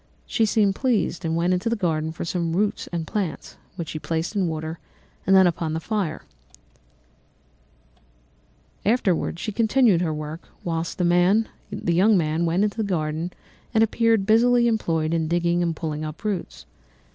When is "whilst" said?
10.63-10.97